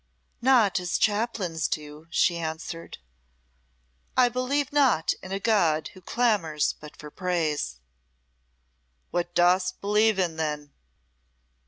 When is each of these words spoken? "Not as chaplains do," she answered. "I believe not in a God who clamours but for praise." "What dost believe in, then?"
"Not 0.41 0.79
as 0.79 0.97
chaplains 0.97 1.67
do," 1.67 2.07
she 2.09 2.35
answered. 2.39 2.97
"I 4.17 4.29
believe 4.29 4.73
not 4.73 5.13
in 5.21 5.31
a 5.31 5.39
God 5.39 5.89
who 5.89 6.01
clamours 6.01 6.73
but 6.79 6.97
for 6.97 7.11
praise." 7.11 7.77
"What 9.11 9.35
dost 9.35 9.79
believe 9.79 10.17
in, 10.17 10.37
then?" 10.37 10.73